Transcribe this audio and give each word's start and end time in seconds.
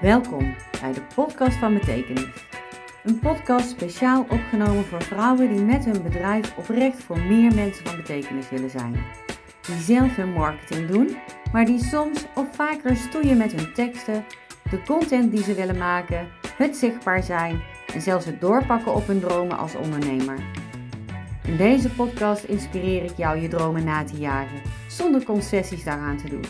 Welkom 0.00 0.54
bij 0.80 0.92
de 0.92 1.02
podcast 1.14 1.56
van 1.56 1.74
Betekenis. 1.74 2.46
Een 3.04 3.18
podcast 3.18 3.68
speciaal 3.68 4.26
opgenomen 4.30 4.84
voor 4.84 5.02
vrouwen 5.02 5.54
die 5.54 5.62
met 5.62 5.84
hun 5.84 6.02
bedrijf 6.02 6.56
oprecht 6.56 7.02
voor 7.02 7.18
meer 7.18 7.54
mensen 7.54 7.86
van 7.86 7.96
betekenis 7.96 8.50
willen 8.50 8.70
zijn. 8.70 8.96
Die 9.66 9.76
zelf 9.76 10.16
hun 10.16 10.32
marketing 10.32 10.88
doen, 10.88 11.16
maar 11.52 11.64
die 11.64 11.84
soms 11.84 12.24
of 12.34 12.46
vaker 12.54 12.96
stoeien 12.96 13.36
met 13.36 13.52
hun 13.52 13.72
teksten, 13.72 14.24
de 14.70 14.82
content 14.82 15.30
die 15.30 15.42
ze 15.42 15.54
willen 15.54 15.78
maken, 15.78 16.28
het 16.56 16.76
zichtbaar 16.76 17.22
zijn 17.22 17.62
en 17.94 18.00
zelfs 18.00 18.26
het 18.26 18.40
doorpakken 18.40 18.94
op 18.94 19.06
hun 19.06 19.20
dromen 19.20 19.58
als 19.58 19.74
ondernemer. 19.74 20.38
In 21.44 21.56
deze 21.56 21.90
podcast 21.90 22.44
inspireer 22.44 23.04
ik 23.04 23.16
jou 23.16 23.38
je 23.38 23.48
dromen 23.48 23.84
na 23.84 24.04
te 24.04 24.16
jagen, 24.16 24.62
zonder 24.88 25.24
concessies 25.24 25.84
daaraan 25.84 26.16
te 26.16 26.28
doen. 26.28 26.44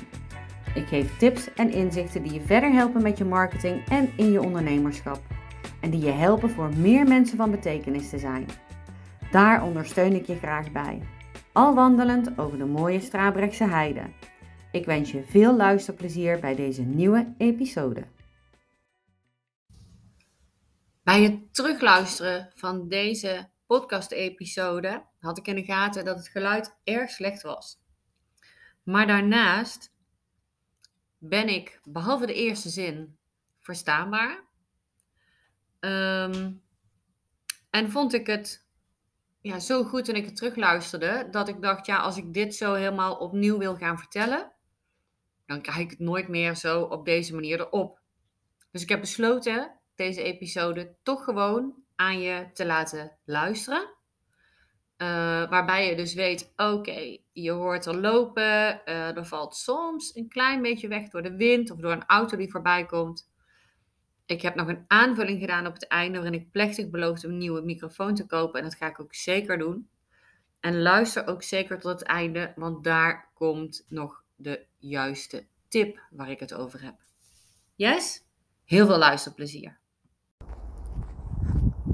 Ik 0.74 0.86
geef 0.86 1.16
tips 1.16 1.54
en 1.54 1.70
inzichten 1.70 2.22
die 2.22 2.32
je 2.32 2.40
verder 2.40 2.72
helpen 2.72 3.02
met 3.02 3.18
je 3.18 3.24
marketing 3.24 3.88
en 3.88 4.12
in 4.16 4.32
je 4.32 4.42
ondernemerschap. 4.42 5.22
En 5.80 5.90
die 5.90 6.04
je 6.04 6.10
helpen 6.10 6.50
voor 6.50 6.76
meer 6.76 7.08
mensen 7.08 7.36
van 7.36 7.50
betekenis 7.50 8.10
te 8.10 8.18
zijn. 8.18 8.46
Daar 9.30 9.62
ondersteun 9.62 10.14
ik 10.14 10.26
je 10.26 10.36
graag 10.36 10.72
bij. 10.72 11.02
Al 11.52 11.74
wandelend 11.74 12.38
over 12.38 12.58
de 12.58 12.64
mooie 12.64 13.00
Strabrechtse 13.00 13.64
heide. 13.64 14.02
Ik 14.72 14.84
wens 14.84 15.10
je 15.10 15.24
veel 15.24 15.56
luisterplezier 15.56 16.40
bij 16.40 16.54
deze 16.54 16.82
nieuwe 16.82 17.34
episode. 17.38 18.04
Bij 21.02 21.22
het 21.22 21.54
terugluisteren 21.54 22.52
van 22.54 22.88
deze 22.88 23.48
podcast-episode 23.66 25.04
had 25.18 25.38
ik 25.38 25.46
in 25.46 25.54
de 25.54 25.64
gaten 25.64 26.04
dat 26.04 26.16
het 26.16 26.28
geluid 26.28 26.76
erg 26.84 27.10
slecht 27.10 27.42
was. 27.42 27.78
Maar 28.82 29.06
daarnaast 29.06 29.93
ben 31.28 31.48
ik, 31.48 31.80
behalve 31.84 32.26
de 32.26 32.34
eerste 32.34 32.68
zin, 32.68 33.18
verstaanbaar. 33.60 34.44
Ehm, 35.80 36.52
en 37.70 37.90
vond 37.90 38.12
ik 38.12 38.26
het 38.26 38.66
ja, 39.40 39.58
zo 39.58 39.84
goed 39.84 40.04
toen 40.04 40.14
ik 40.14 40.24
het 40.24 40.36
terugluisterde, 40.36 41.28
dat 41.30 41.48
ik 41.48 41.62
dacht, 41.62 41.86
ja, 41.86 41.96
als 41.96 42.16
ik 42.16 42.32
dit 42.32 42.54
zo 42.54 42.74
helemaal 42.74 43.16
opnieuw 43.16 43.58
wil 43.58 43.76
gaan 43.76 43.98
vertellen, 43.98 44.52
dan 45.46 45.60
krijg 45.60 45.78
ik 45.78 45.90
het 45.90 45.98
nooit 45.98 46.28
meer 46.28 46.56
zo 46.56 46.82
op 46.82 47.04
deze 47.04 47.34
manier 47.34 47.60
erop. 47.60 48.00
Dus 48.70 48.82
ik 48.82 48.88
heb 48.88 49.00
besloten 49.00 49.80
deze 49.94 50.22
episode 50.22 50.94
toch 51.02 51.24
gewoon 51.24 51.84
aan 51.96 52.20
je 52.20 52.50
te 52.52 52.66
laten 52.66 53.18
luisteren. 53.24 53.80
Uh, 54.98 55.08
waarbij 55.50 55.88
je 55.88 55.96
dus 55.96 56.14
weet, 56.14 56.52
oké, 56.56 57.18
je 57.34 57.50
hoort 57.50 57.86
er 57.86 58.00
lopen, 58.00 58.80
uh, 58.84 59.16
er 59.16 59.26
valt 59.26 59.56
soms 59.56 60.16
een 60.16 60.28
klein 60.28 60.62
beetje 60.62 60.88
weg 60.88 61.08
door 61.08 61.22
de 61.22 61.36
wind 61.36 61.70
of 61.70 61.78
door 61.78 61.92
een 61.92 62.06
auto 62.06 62.36
die 62.36 62.50
voorbij 62.50 62.86
komt. 62.86 63.32
Ik 64.26 64.42
heb 64.42 64.54
nog 64.54 64.68
een 64.68 64.84
aanvulling 64.86 65.40
gedaan 65.40 65.66
op 65.66 65.72
het 65.72 65.86
einde 65.86 66.18
waarin 66.18 66.40
ik 66.40 66.50
plechtig 66.50 66.90
beloofde 66.90 67.28
een 67.28 67.38
nieuwe 67.38 67.62
microfoon 67.62 68.14
te 68.14 68.26
kopen 68.26 68.58
en 68.58 68.64
dat 68.64 68.74
ga 68.74 68.86
ik 68.86 69.00
ook 69.00 69.14
zeker 69.14 69.58
doen. 69.58 69.88
En 70.60 70.82
luister 70.82 71.26
ook 71.26 71.42
zeker 71.42 71.78
tot 71.78 71.92
het 71.92 72.02
einde, 72.02 72.52
want 72.56 72.84
daar 72.84 73.30
komt 73.34 73.84
nog 73.88 74.22
de 74.36 74.66
juiste 74.78 75.46
tip 75.68 76.00
waar 76.10 76.30
ik 76.30 76.40
het 76.40 76.54
over 76.54 76.82
heb. 76.82 76.94
Yes? 77.74 78.24
Heel 78.64 78.86
veel 78.86 78.98
luisterplezier. 78.98 79.78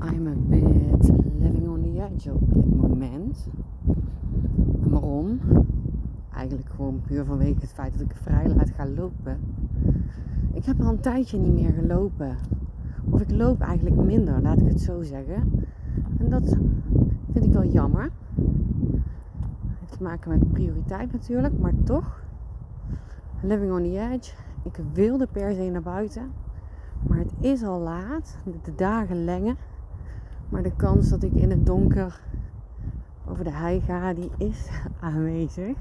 I'm 0.02 0.26
a 0.26 0.34
bit 0.36 1.08
living 1.38 1.68
on 1.68 1.82
the 1.82 2.02
edge 2.02 2.32
op 2.32 2.54
dit 2.54 2.74
moment. 2.74 3.48
Eigenlijk 6.34 6.68
gewoon 6.68 7.00
puur 7.06 7.24
vanwege 7.24 7.60
het 7.60 7.72
feit 7.72 7.92
dat 7.92 8.00
ik 8.00 8.16
vrij 8.16 8.48
laat 8.48 8.70
ga 8.70 8.86
lopen. 8.86 9.38
Ik 10.52 10.64
heb 10.64 10.80
al 10.80 10.88
een 10.88 11.00
tijdje 11.00 11.38
niet 11.38 11.52
meer 11.52 11.72
gelopen. 11.72 12.36
Of 13.10 13.20
ik 13.20 13.30
loop 13.30 13.60
eigenlijk 13.60 13.96
minder, 13.96 14.42
laat 14.42 14.60
ik 14.60 14.68
het 14.68 14.80
zo 14.80 15.02
zeggen. 15.02 15.66
En 16.18 16.30
dat 16.30 16.56
vind 17.32 17.44
ik 17.44 17.52
wel 17.52 17.64
jammer. 17.64 18.02
Het 18.02 19.78
heeft 19.78 19.92
te 19.92 20.02
maken 20.02 20.30
met 20.30 20.52
prioriteit 20.52 21.12
natuurlijk, 21.12 21.58
maar 21.58 21.74
toch. 21.84 22.22
Living 23.40 23.72
on 23.72 23.82
the 23.82 24.08
edge. 24.12 24.32
Ik 24.62 24.80
wilde 24.92 25.26
per 25.32 25.54
se 25.54 25.70
naar 25.70 25.82
buiten. 25.82 26.30
Maar 27.08 27.18
het 27.18 27.32
is 27.40 27.62
al 27.62 27.80
laat. 27.80 28.36
De 28.64 28.74
dagen 28.74 29.24
lengen. 29.24 29.56
Maar 30.48 30.62
de 30.62 30.76
kans 30.76 31.08
dat 31.08 31.22
ik 31.22 31.32
in 31.32 31.50
het 31.50 31.66
donker 31.66 32.20
over 33.30 33.44
de 33.44 33.52
hei 33.52 33.80
ga, 33.80 34.14
die 34.14 34.30
is 34.38 34.68
aanwezig. 35.00 35.76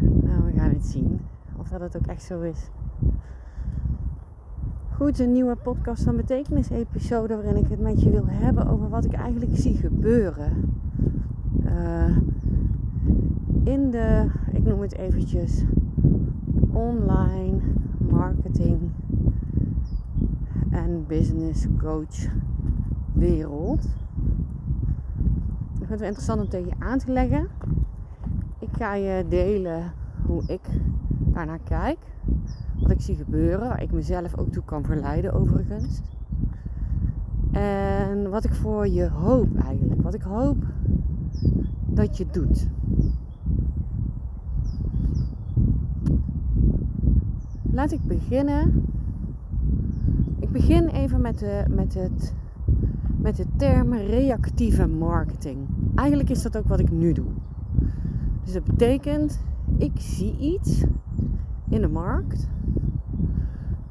Nou, 0.00 0.44
we 0.44 0.52
gaan 0.56 0.70
het 0.70 0.86
zien. 0.86 1.20
Of 1.56 1.68
dat 1.68 1.80
het 1.80 1.96
ook 1.96 2.06
echt 2.06 2.22
zo 2.22 2.40
is. 2.40 2.70
Goed, 4.92 5.18
een 5.18 5.32
nieuwe 5.32 5.56
podcast 5.56 6.02
van 6.02 6.16
Betekenis 6.16 6.70
episode 6.70 7.34
waarin 7.34 7.56
ik 7.56 7.68
het 7.68 7.80
met 7.80 8.02
je 8.02 8.10
wil 8.10 8.26
hebben 8.26 8.66
over 8.66 8.88
wat 8.88 9.04
ik 9.04 9.12
eigenlijk 9.12 9.56
zie 9.56 9.76
gebeuren. 9.76 10.80
Uh, 11.64 12.16
in 13.64 13.90
de, 13.90 14.30
ik 14.52 14.64
noem 14.64 14.80
het 14.80 14.96
eventjes, 14.96 15.64
online 16.72 17.58
marketing 17.98 18.78
en 20.70 21.04
business 21.06 21.66
coach 21.78 22.26
wereld. 23.12 23.86
Ik 25.86 25.92
vind 25.92 26.00
het 26.00 26.08
wel 26.10 26.18
interessant 26.18 26.40
om 26.40 26.60
tegen 26.60 26.78
je 26.78 26.84
aan 26.84 26.98
te 26.98 27.12
leggen. 27.12 27.48
Ik 28.58 28.68
ga 28.72 28.94
je 28.94 29.24
delen 29.28 29.92
hoe 30.26 30.42
ik 30.46 30.60
daarnaar 31.08 31.58
kijk. 31.64 31.98
Wat 32.80 32.90
ik 32.90 33.00
zie 33.00 33.16
gebeuren. 33.16 33.68
Waar 33.68 33.82
ik 33.82 33.92
mezelf 33.92 34.38
ook 34.38 34.52
toe 34.52 34.62
kan 34.64 34.84
verleiden 34.84 35.32
overigens. 35.32 36.00
En 37.52 38.30
wat 38.30 38.44
ik 38.44 38.54
voor 38.54 38.88
je 38.88 39.08
hoop 39.08 39.58
eigenlijk. 39.58 40.02
Wat 40.02 40.14
ik 40.14 40.22
hoop 40.22 40.64
dat 41.84 42.16
je 42.16 42.26
doet. 42.30 42.68
Laat 47.62 47.92
ik 47.92 48.04
beginnen. 48.04 48.84
Ik 50.38 50.50
begin 50.50 50.88
even 50.88 51.20
met, 51.20 51.38
de, 51.38 51.64
met 51.68 51.94
het 51.94 52.34
met 53.26 53.36
de 53.36 53.46
term 53.56 53.92
reactieve 53.92 54.86
marketing. 54.86 55.58
Eigenlijk 55.96 56.30
is 56.30 56.42
dat 56.42 56.56
ook 56.56 56.68
wat 56.68 56.80
ik 56.80 56.90
nu 56.90 57.12
doe. 57.12 57.26
Dus 58.44 58.52
dat 58.52 58.64
betekent, 58.64 59.40
ik 59.78 59.92
zie 59.94 60.38
iets 60.38 60.84
in 61.68 61.80
de 61.80 61.88
markt 61.88 62.48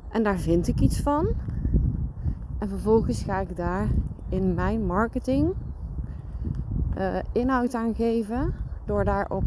en 0.10 0.24
daar 0.24 0.38
vind 0.38 0.68
ik 0.68 0.80
iets 0.80 1.02
van. 1.02 1.28
En 2.58 2.70
vervolgens 2.70 3.24
ga 3.24 3.40
ik 3.40 3.56
daar 3.56 3.88
in 4.30 4.54
mijn 4.54 4.86
marketing 4.86 5.54
uh, 6.98 7.18
inhoud 7.32 7.74
aan 7.74 7.96
geven 7.96 8.54
door 8.86 9.04
daarop 9.04 9.44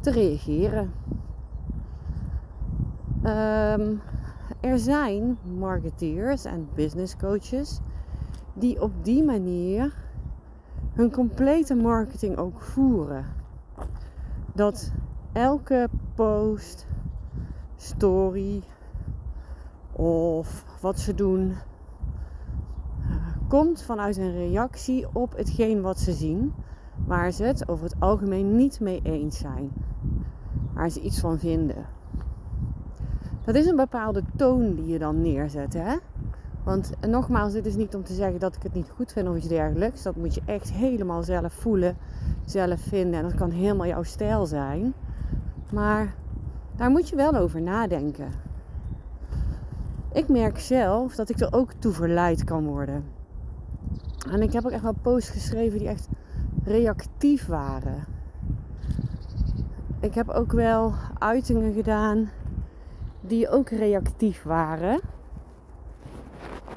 te 0.00 0.10
reageren. 0.10 0.90
Um, 3.24 4.00
er 4.60 4.78
zijn 4.78 5.38
marketeers 5.58 6.44
en 6.44 6.68
business 6.74 7.16
coaches 7.16 7.80
die 8.54 8.82
op 8.82 8.92
die 9.02 9.24
manier 9.24 9.94
hun 10.92 11.10
complete 11.10 11.74
marketing 11.74 12.36
ook 12.36 12.60
voeren. 12.60 13.24
Dat 14.54 14.92
elke 15.32 15.88
post, 16.14 16.86
story 17.76 18.62
of 19.92 20.64
wat 20.80 21.00
ze 21.00 21.14
doen 21.14 21.54
komt 23.48 23.82
vanuit 23.82 24.16
een 24.16 24.32
reactie 24.32 25.06
op 25.12 25.36
hetgeen 25.36 25.80
wat 25.80 25.98
ze 25.98 26.12
zien, 26.12 26.52
waar 27.06 27.32
ze 27.32 27.44
het 27.44 27.68
over 27.68 27.84
het 27.84 27.94
algemeen 27.98 28.56
niet 28.56 28.80
mee 28.80 29.00
eens 29.02 29.38
zijn, 29.38 29.72
waar 30.74 30.90
ze 30.90 31.00
iets 31.00 31.20
van 31.20 31.38
vinden. 31.38 31.86
Dat 33.44 33.54
is 33.54 33.66
een 33.66 33.76
bepaalde 33.76 34.22
toon 34.36 34.74
die 34.74 34.86
je 34.86 34.98
dan 34.98 35.22
neerzet, 35.22 35.72
hè? 35.72 35.96
Want 36.64 36.92
nogmaals, 37.06 37.52
dit 37.52 37.66
is 37.66 37.76
niet 37.76 37.94
om 37.94 38.04
te 38.04 38.14
zeggen 38.14 38.40
dat 38.40 38.56
ik 38.56 38.62
het 38.62 38.74
niet 38.74 38.90
goed 38.94 39.12
vind 39.12 39.28
of 39.28 39.36
iets 39.36 39.48
dergelijks. 39.48 40.02
Dat 40.02 40.16
moet 40.16 40.34
je 40.34 40.42
echt 40.44 40.72
helemaal 40.72 41.22
zelf 41.22 41.52
voelen, 41.52 41.96
zelf 42.44 42.80
vinden. 42.80 43.18
En 43.18 43.22
dat 43.22 43.34
kan 43.34 43.50
helemaal 43.50 43.86
jouw 43.86 44.02
stijl 44.02 44.46
zijn. 44.46 44.94
Maar 45.72 46.14
daar 46.76 46.90
moet 46.90 47.08
je 47.08 47.16
wel 47.16 47.34
over 47.34 47.62
nadenken. 47.62 48.28
Ik 50.12 50.28
merk 50.28 50.58
zelf 50.58 51.14
dat 51.14 51.28
ik 51.28 51.40
er 51.40 51.52
ook 51.52 51.72
toe 51.72 51.92
verleid 51.92 52.44
kan 52.44 52.66
worden. 52.66 53.04
En 54.30 54.42
ik 54.42 54.52
heb 54.52 54.64
ook 54.64 54.70
echt 54.70 54.82
wel 54.82 54.96
posts 55.02 55.30
geschreven 55.30 55.78
die 55.78 55.88
echt 55.88 56.08
reactief 56.64 57.46
waren. 57.46 58.04
Ik 60.00 60.14
heb 60.14 60.28
ook 60.28 60.52
wel 60.52 60.92
uitingen 61.18 61.72
gedaan 61.72 62.30
die 63.20 63.48
ook 63.48 63.68
reactief 63.68 64.42
waren 64.42 65.00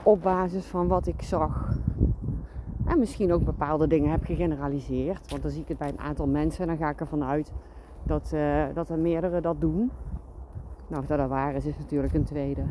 op 0.05 0.21
basis 0.21 0.65
van 0.65 0.87
wat 0.87 1.07
ik 1.07 1.21
zag. 1.21 1.77
En 2.85 2.99
misschien 2.99 3.33
ook 3.33 3.43
bepaalde 3.43 3.87
dingen 3.87 4.11
heb 4.11 4.23
gegeneraliseerd. 4.23 5.29
Want 5.29 5.41
dan 5.41 5.51
zie 5.51 5.61
ik 5.61 5.67
het 5.67 5.77
bij 5.77 5.89
een 5.89 5.99
aantal 5.99 6.27
mensen 6.27 6.61
en 6.61 6.67
dan 6.67 6.77
ga 6.77 6.89
ik 6.89 6.99
ervan 6.99 7.23
uit 7.23 7.53
dat, 8.03 8.31
uh, 8.33 8.65
dat 8.73 8.89
er 8.89 8.99
meerdere 8.99 9.41
dat 9.41 9.61
doen. 9.61 9.91
Nou, 10.87 11.01
of 11.01 11.07
dat 11.07 11.19
er 11.19 11.27
waar 11.27 11.55
is, 11.55 11.65
is 11.65 11.77
natuurlijk 11.77 12.13
een 12.13 12.23
tweede. 12.23 12.63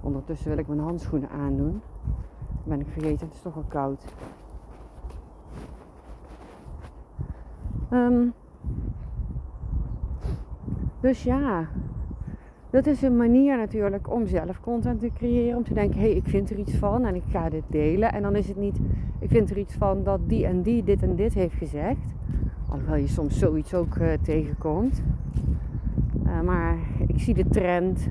Ondertussen 0.00 0.48
wil 0.48 0.58
ik 0.58 0.68
mijn 0.68 0.80
handschoenen 0.80 1.30
aandoen. 1.30 1.82
Ben 2.64 2.80
ik 2.80 2.86
vergeten, 2.88 3.26
het 3.26 3.34
is 3.34 3.42
toch 3.42 3.56
al 3.56 3.64
koud. 3.68 4.04
Ehm, 7.90 8.26
dus 11.00 11.22
ja, 11.22 11.68
dat 12.72 12.86
is 12.86 13.02
een 13.02 13.16
manier 13.16 13.56
natuurlijk 13.56 14.10
om 14.10 14.26
zelf 14.26 14.60
content 14.60 15.00
te 15.00 15.10
creëren. 15.14 15.56
Om 15.56 15.64
te 15.64 15.74
denken, 15.74 16.00
hé, 16.00 16.06
hey, 16.06 16.16
ik 16.16 16.26
vind 16.26 16.50
er 16.50 16.58
iets 16.58 16.74
van 16.74 17.04
en 17.04 17.14
ik 17.14 17.22
ga 17.28 17.48
dit 17.48 17.62
delen. 17.66 18.12
En 18.12 18.22
dan 18.22 18.36
is 18.36 18.48
het 18.48 18.56
niet, 18.56 18.78
ik 19.18 19.30
vind 19.30 19.50
er 19.50 19.58
iets 19.58 19.74
van 19.74 20.02
dat 20.02 20.20
die 20.26 20.46
en 20.46 20.62
die 20.62 20.82
dit 20.82 21.02
en 21.02 21.16
dit 21.16 21.34
heeft 21.34 21.54
gezegd. 21.54 22.14
Alhoewel 22.68 22.96
je 22.96 23.08
soms 23.08 23.38
zoiets 23.38 23.74
ook 23.74 23.96
uh, 23.96 24.12
tegenkomt. 24.22 25.02
Uh, 26.26 26.40
maar 26.40 26.76
ik 27.06 27.20
zie 27.20 27.34
de 27.34 27.48
trend 27.48 28.08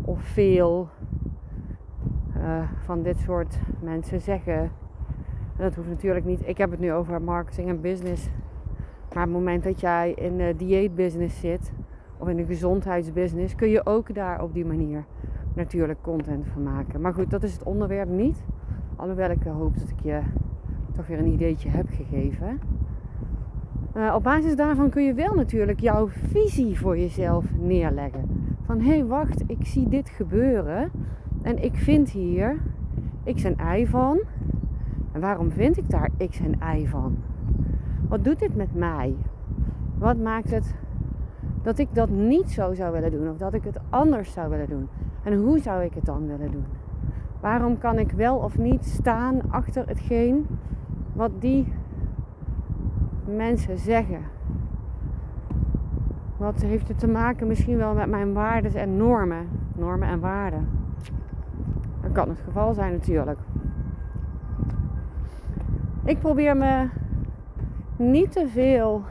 of 0.00 0.20
veel 0.20 0.88
uh, 2.36 2.62
van 2.84 3.02
dit 3.02 3.18
soort 3.18 3.58
mensen 3.80 4.20
zeggen. 4.20 4.60
En 5.56 5.64
dat 5.64 5.74
hoeft 5.74 5.88
natuurlijk 5.88 6.24
niet. 6.24 6.40
Ik 6.48 6.58
heb 6.58 6.70
het 6.70 6.80
nu 6.80 6.92
over 6.92 7.22
marketing 7.22 7.68
en 7.68 7.80
business. 7.80 8.28
Maar 9.14 9.26
op 9.26 9.28
het 9.28 9.38
moment 9.38 9.64
dat 9.64 9.80
jij 9.80 10.12
in 10.12 10.36
de 10.36 10.54
dieetbusiness 10.56 11.40
zit 11.40 11.72
of 12.18 12.28
in 12.28 12.36
de 12.36 12.44
gezondheidsbusiness, 12.44 13.54
kun 13.54 13.68
je 13.68 13.86
ook 13.86 14.14
daar 14.14 14.42
op 14.42 14.54
die 14.54 14.64
manier 14.64 15.04
natuurlijk 15.54 16.02
content 16.02 16.46
van 16.46 16.62
maken. 16.62 17.00
Maar 17.00 17.14
goed, 17.14 17.30
dat 17.30 17.42
is 17.42 17.52
het 17.52 17.62
onderwerp 17.62 18.08
niet. 18.08 18.44
Alhoewel 18.96 19.30
ik 19.30 19.42
hoop 19.42 19.78
dat 19.78 19.88
ik 19.88 20.00
je 20.02 20.20
toch 20.92 21.06
weer 21.06 21.18
een 21.18 21.32
ideetje 21.32 21.68
heb 21.68 21.86
gegeven. 21.90 22.60
Uh, 23.96 24.14
op 24.14 24.22
basis 24.22 24.56
daarvan 24.56 24.90
kun 24.90 25.04
je 25.04 25.14
wel 25.14 25.34
natuurlijk 25.34 25.80
jouw 25.80 26.08
visie 26.08 26.78
voor 26.78 26.98
jezelf 26.98 27.44
neerleggen. 27.58 28.54
Van 28.64 28.80
hé, 28.80 28.88
hey, 28.88 29.04
wacht, 29.04 29.42
ik 29.46 29.66
zie 29.66 29.88
dit 29.88 30.08
gebeuren 30.08 30.90
en 31.42 31.62
ik 31.64 31.74
vind 31.74 32.10
hier 32.10 32.56
x 33.24 33.44
en 33.44 33.56
y 33.78 33.86
van. 33.86 34.20
En 35.12 35.20
waarom 35.20 35.50
vind 35.50 35.76
ik 35.76 35.90
daar 35.90 36.10
x 36.28 36.40
en 36.40 36.78
y 36.78 36.86
van? 36.86 37.16
Wat 38.08 38.24
doet 38.24 38.38
dit 38.38 38.56
met 38.56 38.74
mij? 38.74 39.14
Wat 39.98 40.16
maakt 40.16 40.50
het 40.50 40.74
dat 41.62 41.78
ik 41.78 41.88
dat 41.92 42.08
niet 42.08 42.50
zo 42.50 42.74
zou 42.74 42.92
willen 42.92 43.10
doen 43.10 43.30
of 43.30 43.36
dat 43.36 43.54
ik 43.54 43.64
het 43.64 43.78
anders 43.90 44.32
zou 44.32 44.50
willen 44.50 44.68
doen? 44.68 44.88
En 45.22 45.34
hoe 45.34 45.58
zou 45.58 45.82
ik 45.82 45.94
het 45.94 46.04
dan 46.04 46.26
willen 46.26 46.50
doen? 46.50 46.64
Waarom 47.40 47.78
kan 47.78 47.98
ik 47.98 48.10
wel 48.10 48.36
of 48.36 48.58
niet 48.58 48.84
staan 48.84 49.40
achter 49.50 49.86
hetgeen 49.86 50.46
wat 51.12 51.30
die 51.38 51.72
mensen 53.24 53.78
zeggen? 53.78 54.20
Wat 56.36 56.62
heeft 56.62 56.88
het 56.88 56.98
te 56.98 57.08
maken 57.08 57.46
misschien 57.46 57.76
wel 57.76 57.94
met 57.94 58.08
mijn 58.08 58.32
waarden 58.32 58.74
en 58.74 58.96
normen? 58.96 59.48
Normen 59.74 60.08
en 60.08 60.20
waarden. 60.20 60.68
Dat 62.00 62.12
kan 62.12 62.28
het 62.28 62.40
geval 62.44 62.74
zijn 62.74 62.92
natuurlijk. 62.92 63.38
Ik 66.04 66.18
probeer 66.18 66.56
me 66.56 66.88
niet 67.96 68.32
te 68.32 68.48
veel 68.48 69.02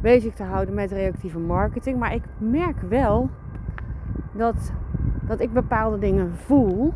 bezig 0.00 0.34
te 0.34 0.42
houden 0.42 0.74
met 0.74 0.92
reactieve 0.92 1.38
marketing. 1.38 1.98
Maar 1.98 2.14
ik 2.14 2.22
merk 2.38 2.80
wel 2.88 3.28
dat, 4.32 4.72
dat 5.26 5.40
ik 5.40 5.52
bepaalde 5.52 5.98
dingen 5.98 6.32
voel. 6.32 6.92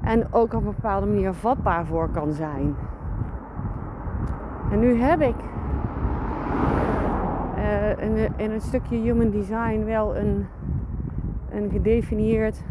En 0.00 0.32
ook 0.32 0.54
op 0.54 0.66
een 0.66 0.74
bepaalde 0.74 1.06
manier 1.06 1.32
vatbaar 1.32 1.86
voor 1.86 2.08
kan 2.08 2.32
zijn. 2.32 2.74
En 4.70 4.80
nu 4.80 4.94
heb 4.94 5.20
ik 5.20 5.34
uh, 7.56 7.90
in, 7.90 8.32
in 8.36 8.50
een 8.50 8.60
stukje 8.60 8.96
human 8.96 9.30
design 9.30 9.84
wel 9.84 10.16
een, 10.16 10.46
een 11.50 11.70
gedefinieerd, 11.70 12.64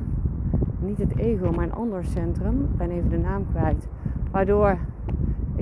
niet 0.79 0.97
het 0.97 1.17
ego, 1.17 1.51
maar 1.51 1.63
een 1.63 1.73
ander 1.73 2.03
centrum. 2.03 2.61
Ik 2.61 2.77
ben 2.77 2.91
even 2.91 3.09
de 3.09 3.17
naam 3.17 3.45
kwijt. 3.51 3.87
Waardoor 4.31 4.77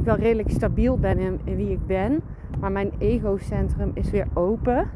ik 0.01 0.07
wel 0.07 0.15
redelijk 0.15 0.49
stabiel 0.49 0.97
ben 0.97 1.17
in, 1.17 1.39
wie 1.43 1.71
ik 1.71 1.87
ben. 1.87 2.21
Maar 2.59 2.71
mijn 2.71 2.91
egocentrum 2.97 3.91
is 3.93 4.11
weer 4.11 4.27
open. 4.33 4.89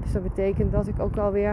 Dus 0.00 0.12
dat 0.12 0.22
betekent 0.22 0.72
dat 0.72 0.86
ik 0.86 1.00
ook 1.00 1.14
wel 1.14 1.32
weer 1.32 1.52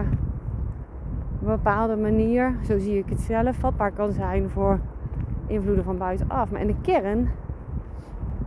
op 1.40 1.46
een 1.46 1.56
bepaalde 1.56 1.96
manier, 1.96 2.54
zo 2.62 2.78
zie 2.78 2.98
ik 2.98 3.08
het 3.08 3.20
zelf, 3.20 3.56
vatbaar 3.56 3.92
kan 3.92 4.12
zijn 4.12 4.50
voor 4.50 4.80
invloeden 5.46 5.84
van 5.84 5.98
buitenaf. 5.98 6.50
Maar 6.50 6.60
in 6.60 6.66
de 6.66 6.80
kern 6.80 7.28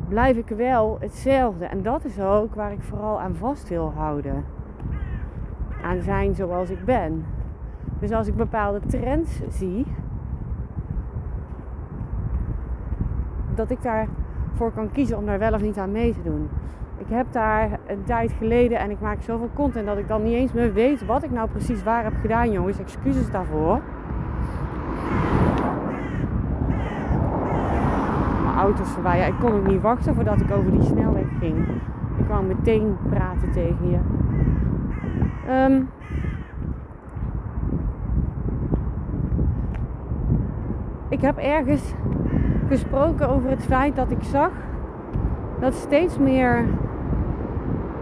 blijf 0.08 0.38
ik 0.38 0.48
wel 0.48 0.98
hetzelfde. 1.00 1.66
En 1.66 1.82
dat 1.82 2.06
is 2.06 2.20
ook 2.20 2.56
waar 2.56 2.72
ik 2.72 2.82
vooral 2.82 3.20
aan 3.20 3.36
vast 3.36 3.70
wil 3.70 3.92
houden. 3.96 4.44
Aan 5.84 6.02
zijn 6.02 6.36
zoals 6.36 6.70
ik 6.70 6.86
ben. 6.86 7.26
Dus 8.00 8.12
als 8.12 8.28
ik 8.28 8.36
bepaalde 8.36 8.80
trends 8.80 9.42
zie, 9.50 9.86
dat 13.58 13.70
ik 13.70 13.82
daarvoor 13.82 14.72
kan 14.72 14.92
kiezen 14.92 15.18
om 15.18 15.26
daar 15.26 15.40
wel 15.40 15.54
of 15.54 15.62
niet 15.62 15.78
aan 15.78 15.92
mee 15.92 16.14
te 16.14 16.24
doen. 16.24 16.50
Ik 16.98 17.06
heb 17.10 17.26
daar 17.32 17.80
een 17.88 18.04
tijd 18.04 18.32
geleden 18.38 18.80
en 18.80 18.90
ik 18.90 19.00
maak 19.00 19.22
zoveel 19.22 19.50
content 19.54 19.86
dat 19.86 19.98
ik 19.98 20.08
dan 20.08 20.24
niet 20.24 20.34
eens 20.34 20.54
meer 20.54 20.74
weet 20.74 21.06
wat 21.06 21.24
ik 21.24 21.32
nou 21.32 21.50
precies 21.50 21.84
waar 21.84 22.04
heb 22.04 22.14
gedaan, 22.22 22.52
jongens. 22.52 22.80
Excuses 22.80 23.32
daarvoor. 23.32 23.82
Mijn 28.44 28.56
auto's 28.56 28.90
voorbij. 28.90 29.18
Ja, 29.18 29.26
ik 29.26 29.40
kon 29.40 29.52
ook 29.52 29.68
niet 29.68 29.82
wachten 29.82 30.16
voordat 30.16 30.42
ik 30.42 30.52
over 30.52 30.72
die 30.72 30.84
snelweg 30.84 31.28
ging. 31.40 31.68
Ik 32.18 32.26
kwam 32.26 32.48
meteen 32.48 32.98
praten 33.10 33.52
tegen 33.52 33.90
je. 33.90 34.00
Um, 35.50 35.90
ik 41.10 41.22
heb 41.22 41.38
ergens 41.38 41.94
gesproken 42.68 43.30
over 43.30 43.50
het 43.50 43.64
feit 43.64 43.96
dat 43.96 44.12
ik 44.12 44.24
zag 44.24 44.52
dat 45.60 45.74
steeds 45.74 46.18
meer 46.18 46.66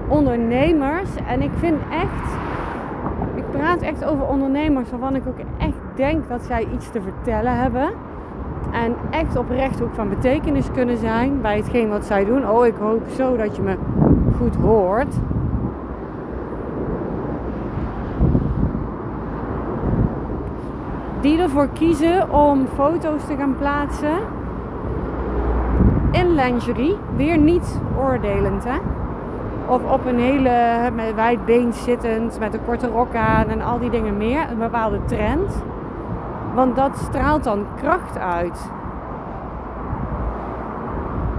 ondernemers, 0.08 1.10
en 1.28 1.42
ik 1.42 1.52
vind 1.56 1.80
echt, 1.90 2.34
ik 3.36 3.52
praat 3.52 3.82
echt 3.82 4.06
over 4.06 4.28
ondernemers 4.28 4.90
waarvan 4.90 5.16
ik 5.16 5.28
ook 5.28 5.40
echt 5.58 5.78
denk 5.96 6.30
dat 6.30 6.44
zij 6.44 6.68
iets 6.74 6.92
te 6.92 7.02
vertellen 7.02 7.56
hebben. 7.56 7.90
En 8.72 8.96
echt 9.10 9.38
oprecht 9.38 9.82
ook 9.82 9.94
van 9.94 10.10
betekenis 10.10 10.72
kunnen 10.72 10.98
zijn 10.98 11.42
bij 11.42 11.58
hetgeen 11.58 11.90
wat 11.90 12.06
zij 12.06 12.26
doen. 12.26 12.50
Oh, 12.50 12.66
ik 12.66 12.76
hoop 12.80 13.08
zo 13.16 13.38
dat 13.38 13.56
je 13.56 13.62
me 13.62 13.78
goed 14.38 14.56
hoort. 14.56 15.16
Die 21.22 21.42
ervoor 21.42 21.68
kiezen 21.68 22.32
om 22.34 22.68
foto's 22.68 23.26
te 23.26 23.36
gaan 23.36 23.56
plaatsen 23.58 24.18
lingerie. 26.44 26.98
Weer 27.16 27.38
niet 27.38 27.80
oordelend, 27.98 28.64
hè. 28.64 28.78
Of 29.68 29.92
op 29.92 30.06
een 30.06 30.20
hele 30.20 30.90
met 30.96 31.76
zittend, 31.76 32.40
met 32.40 32.54
een 32.54 32.66
korte 32.66 32.88
rok 32.88 33.16
aan 33.16 33.48
en 33.48 33.62
al 33.62 33.80
die 33.80 33.90
dingen 33.90 34.18
meer. 34.18 34.50
Een 34.50 34.58
bepaalde 34.58 35.00
trend. 35.06 35.64
Want 36.54 36.76
dat 36.76 36.98
straalt 36.98 37.44
dan 37.44 37.66
kracht 37.82 38.18
uit. 38.18 38.72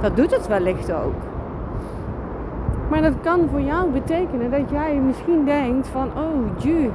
Dat 0.01 0.17
doet 0.17 0.31
het 0.31 0.47
wellicht 0.47 0.93
ook. 0.93 1.15
Maar 2.91 3.03
dat 3.03 3.15
kan 3.23 3.49
voor 3.51 3.61
jou 3.61 3.91
betekenen 3.91 4.51
dat 4.51 4.71
jij 4.71 4.95
misschien 4.95 5.45
denkt 5.45 5.89
van, 5.89 6.09
oh, 6.17 6.59
ju, 6.59 6.91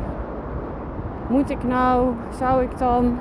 moet 1.27 1.49
ik 1.49 1.63
nou, 1.63 2.13
zou 2.29 2.61
ik 2.61 2.77
dan. 2.77 3.19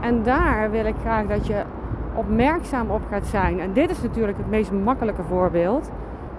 En 0.00 0.22
daar 0.22 0.70
wil 0.70 0.84
ik 0.84 0.94
graag 1.02 1.26
dat 1.26 1.46
je 1.46 1.62
opmerkzaam 2.18 2.90
op 2.90 3.02
gaat 3.10 3.26
zijn. 3.26 3.60
En 3.60 3.72
dit 3.72 3.90
is 3.90 4.02
natuurlijk 4.02 4.38
het 4.38 4.50
meest 4.50 4.72
makkelijke 4.72 5.22
voorbeeld. 5.22 5.90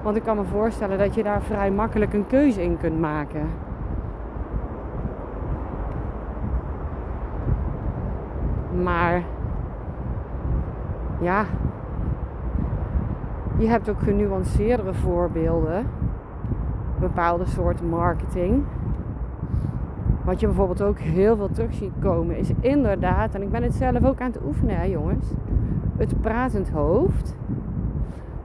Want 0.02 0.16
ik 0.16 0.24
kan 0.24 0.36
me 0.36 0.44
voorstellen 0.44 0.98
dat 0.98 1.16
je 1.16 1.24
daar 1.24 1.42
vrij 1.42 1.72
makkelijk 1.72 2.14
een 2.14 2.28
keuze 2.28 2.64
in 2.64 2.78
kunt 2.78 3.00
maken. 3.00 3.48
Maar 8.84 9.24
ja, 11.20 11.46
je 13.58 13.68
hebt 13.68 13.90
ook 13.90 14.00
genuanceerdere 14.00 14.94
voorbeelden. 14.94 15.86
Bepaalde 17.00 17.46
soorten 17.46 17.90
marketing. 17.90 18.64
Wat 20.24 20.40
je 20.40 20.46
bijvoorbeeld 20.46 20.82
ook 20.82 21.00
heel 21.00 21.36
veel 21.36 21.50
terug 21.50 21.74
ziet 21.74 21.94
komen, 22.00 22.38
is 22.38 22.52
inderdaad, 22.60 23.36
en 23.36 23.42
ik 23.42 23.50
ben 23.50 23.64
het 23.64 23.74
zelf 23.74 24.06
ook 24.06 24.22
aan 24.22 24.32
het 24.32 24.44
oefenen, 24.46 24.78
hè, 24.78 24.84
jongens 24.84 25.34
het 26.00 26.22
pratend 26.22 26.70
hoofd. 26.70 27.36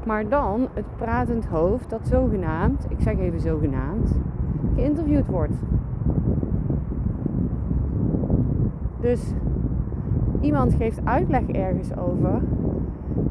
Maar 0.06 0.28
dan 0.28 0.68
het 0.75 0.96
pratend 0.96 1.46
hoofd 1.46 1.90
dat 1.90 2.06
zogenaamd, 2.06 2.87
ik 2.88 3.00
zeg 3.00 3.18
even 3.18 3.40
zogenaamd, 3.40 4.14
geïnterviewd 4.75 5.26
wordt. 5.26 5.54
Dus 9.00 9.32
iemand 10.40 10.75
geeft 10.75 11.00
uitleg 11.04 11.49
ergens 11.49 11.96
over. 11.96 12.40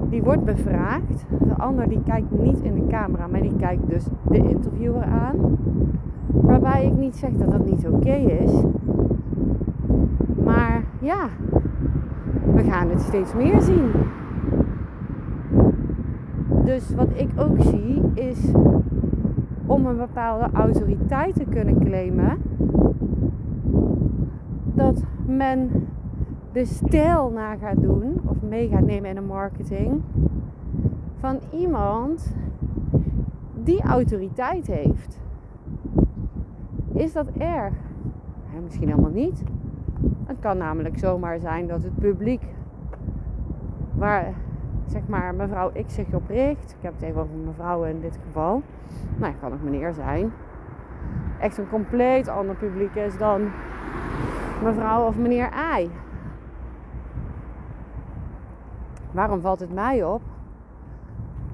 Die 0.09 0.23
wordt 0.23 0.43
bevraagd. 0.43 1.25
De 1.47 1.55
ander 1.57 1.89
die 1.89 2.01
kijkt 2.05 2.31
niet 2.31 2.61
in 2.61 2.73
de 2.73 2.87
camera, 2.87 3.27
maar 3.27 3.41
die 3.41 3.55
kijkt 3.55 3.89
dus 3.89 4.05
de 4.29 4.37
interviewer 4.37 5.03
aan. 5.03 5.57
Waarbij 6.27 6.85
ik 6.85 6.97
niet 6.97 7.15
zeg 7.15 7.31
dat 7.31 7.51
dat 7.51 7.65
niet 7.65 7.87
oké 7.87 8.13
is. 8.13 8.51
Maar 10.43 10.83
ja, 10.99 11.27
we 12.45 12.63
gaan 12.63 12.89
het 12.89 13.01
steeds 13.01 13.33
meer 13.33 13.61
zien. 13.61 13.91
Dus 16.63 16.95
wat 16.95 17.09
ik 17.13 17.29
ook 17.37 17.61
zie 17.61 18.01
is 18.13 18.51
om 19.65 19.85
een 19.85 19.97
bepaalde 19.97 20.49
autoriteit 20.53 21.35
te 21.35 21.45
kunnen 21.45 21.79
claimen, 21.79 22.37
dat 24.73 25.03
men 25.25 25.69
de 26.51 26.65
stijl 26.65 27.29
na 27.29 27.55
gaat 27.55 27.81
doen 27.81 28.21
of 28.25 28.41
mee 28.41 28.67
gaat 28.67 28.85
nemen 28.85 29.09
in 29.09 29.15
de 29.15 29.21
marketing 29.21 30.01
van 31.19 31.39
iemand 31.51 32.35
die 33.63 33.81
autoriteit 33.81 34.67
heeft. 34.67 35.19
Is 36.93 37.13
dat 37.13 37.27
erg? 37.37 37.73
Misschien 38.63 38.87
helemaal 38.87 39.11
niet. 39.11 39.43
Het 40.33 40.41
kan 40.41 40.57
namelijk 40.57 40.97
zomaar 40.97 41.39
zijn 41.39 41.67
dat 41.67 41.83
het 41.83 41.95
publiek 41.95 42.41
waar 43.95 44.33
zeg 44.85 45.01
maar 45.07 45.35
mevrouw 45.35 45.71
X 45.85 45.93
zich 45.93 46.13
op 46.13 46.27
richt. 46.27 46.71
Ik 46.71 46.81
heb 46.81 46.93
het 46.93 47.01
even 47.01 47.21
over 47.21 47.35
mevrouw 47.35 47.83
in 47.83 48.01
dit 48.01 48.19
geval. 48.25 48.61
Nou, 49.17 49.33
kan 49.39 49.53
ook 49.53 49.61
meneer 49.61 49.93
zijn. 49.93 50.31
Echt 51.39 51.57
een 51.57 51.69
compleet 51.69 52.27
ander 52.27 52.55
publiek 52.55 52.95
is 52.95 53.17
dan 53.17 53.51
mevrouw 54.63 55.07
of 55.07 55.17
meneer 55.17 55.49
I. 55.79 55.89
Waarom 59.11 59.41
valt 59.41 59.59
het 59.59 59.73
mij 59.73 60.03
op? 60.03 60.21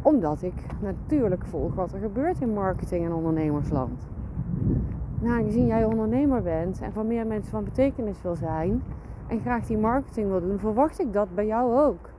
Omdat 0.02 0.42
ik 0.42 0.66
natuurlijk 0.80 1.46
volg 1.46 1.76
wat 1.76 1.94
er 1.94 2.00
gebeurt 2.00 2.42
in 2.42 2.54
marketing 2.54 3.06
en 3.06 3.14
ondernemersland. 3.14 4.08
Nou, 5.22 5.40
aangezien 5.40 5.68
jij 5.68 5.86
ondernemer 5.86 6.42
bent 6.42 6.82
en 6.82 6.94
van 6.94 7.08
meer 7.08 7.28
mensen 7.28 7.52
van 7.52 7.64
betekenis 7.64 8.22
wil 8.22 8.36
zijn 8.36 8.84
en 9.28 9.40
graag 9.40 9.66
die 9.66 9.78
marketing 9.78 10.30
wil 10.30 10.42
doen, 10.42 10.60
verwacht 10.60 11.00
ik 11.00 11.14
dat 11.14 11.36
bij 11.36 11.46
jou 11.46 11.80
ook. 11.80 12.10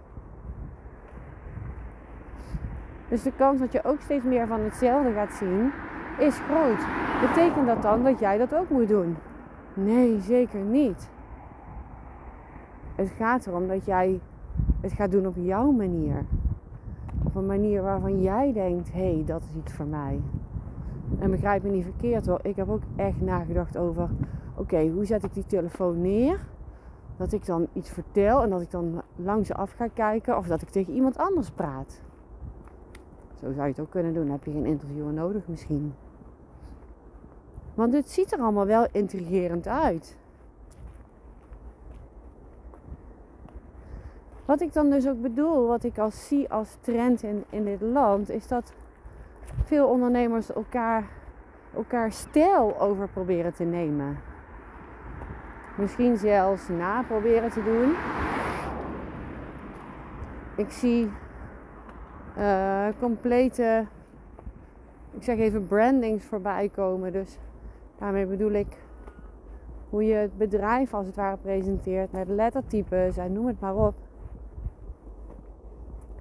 Dus 3.09 3.23
de 3.23 3.33
kans 3.37 3.59
dat 3.59 3.73
je 3.73 3.85
ook 3.85 4.00
steeds 4.00 4.25
meer 4.25 4.47
van 4.47 4.61
hetzelfde 4.61 5.12
gaat 5.12 5.33
zien, 5.33 5.71
is 6.19 6.38
groot. 6.38 6.87
Betekent 7.21 7.66
dat 7.66 7.83
dan 7.83 8.02
dat 8.02 8.19
jij 8.19 8.38
dat 8.38 8.54
ook 8.54 8.71
moet 8.71 8.88
doen? 8.88 9.16
Nee, 9.75 10.21
zeker 10.21 10.61
niet. 10.61 11.11
Het 12.95 13.09
gaat 13.09 13.47
erom 13.47 13.69
dat 13.69 13.85
jij 13.85 14.21
het 14.80 14.92
gaat 14.92 15.11
doen 15.11 15.26
op 15.26 15.35
jouw 15.37 15.71
manier. 15.71 16.25
Op 17.25 17.35
een 17.35 17.47
manier 17.47 17.83
waarvan 17.83 18.23
jij 18.23 18.52
denkt: 18.52 18.92
hé, 18.92 19.14
hey, 19.14 19.23
dat 19.26 19.42
is 19.42 19.57
iets 19.57 19.73
voor 19.73 19.87
mij. 19.87 20.21
En 21.19 21.31
begrijp 21.31 21.62
me 21.62 21.71
niet 21.71 21.85
verkeerd 21.85 22.26
hoor. 22.26 22.40
Ik 22.43 22.57
heb 22.57 22.69
ook 22.69 22.83
echt 22.97 23.21
nagedacht 23.21 23.76
over: 23.76 24.09
oké, 24.57 24.88
hoe 24.88 25.05
zet 25.05 25.25
ik 25.25 25.35
die 25.35 25.47
telefoon 25.47 26.00
neer? 26.00 26.47
Dat 27.17 27.33
ik 27.33 27.47
dan 27.47 27.67
iets 27.73 27.90
vertel 27.90 28.43
en 28.43 28.50
dat 28.50 28.61
ik 28.61 28.71
dan 28.71 29.02
langs 29.17 29.52
af 29.52 29.73
ga 29.73 29.88
kijken 29.88 30.37
of 30.37 30.47
dat 30.47 30.62
ik 30.62 30.69
tegen 30.69 30.95
iemand 30.95 31.19
anders 31.19 31.50
praat. 31.50 32.00
Zo 33.35 33.52
zou 33.52 33.62
je 33.62 33.71
het 33.71 33.81
ook 33.81 33.90
kunnen 33.90 34.14
doen. 34.14 34.23
Dan 34.23 34.33
heb 34.33 34.45
je 34.45 34.50
geen 34.50 34.67
interviewer 34.67 35.12
nodig 35.12 35.49
misschien. 35.49 35.95
Want 37.75 37.93
het 37.93 38.11
ziet 38.11 38.33
er 38.33 38.38
allemaal 38.38 38.67
wel 38.67 38.87
intrigerend 38.93 39.69
uit. 39.69 40.17
Wat 44.45 44.61
ik 44.61 44.73
dan 44.73 44.90
dus 44.90 45.09
ook 45.09 45.21
bedoel, 45.21 45.67
wat 45.67 45.85
ik 45.85 45.99
als 45.99 46.26
zie 46.26 46.50
als 46.50 46.76
trend 46.81 47.23
in, 47.23 47.45
in 47.50 47.64
dit 47.64 47.81
land, 47.81 48.31
is 48.31 48.49
dat 48.49 48.73
veel 49.64 49.88
ondernemers 49.88 50.52
elkaar, 50.52 51.04
elkaar 51.75 52.12
stijl 52.12 52.80
over 52.80 53.09
proberen 53.09 53.54
te 53.54 53.64
nemen. 53.64 54.19
Misschien 55.76 56.16
zelfs 56.16 56.69
na 56.69 57.02
proberen 57.02 57.50
te 57.50 57.62
doen. 57.62 57.95
Ik 60.57 60.71
zie 60.71 61.11
uh, 62.38 62.87
complete, 62.99 63.87
ik 65.11 65.23
zeg 65.23 65.38
even 65.38 65.66
brandings 65.66 66.25
voorbij 66.25 66.69
komen. 66.75 67.12
Dus 67.12 67.38
daarmee 67.99 68.26
bedoel 68.26 68.52
ik 68.52 68.76
hoe 69.90 70.04
je 70.04 70.14
het 70.14 70.38
bedrijf 70.38 70.95
als 70.95 71.07
het 71.07 71.16
ware 71.16 71.37
presenteert 71.37 72.12
met 72.12 72.28
lettertypes 72.28 73.16
en 73.16 73.33
noem 73.33 73.47
het 73.47 73.61
maar 73.61 73.76
op. 73.76 73.95